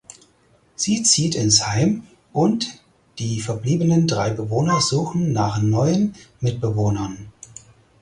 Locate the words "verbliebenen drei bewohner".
3.39-4.81